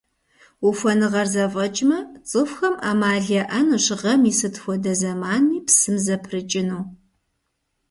[0.67, 1.99] Ухуэныгъэр зэфӀэкӀмэ,
[2.29, 6.83] цӀыхухэм Ӏэмал яӀэнущ гъэм и сыт хуэдэ зэманми псым зэпрыкӀыну.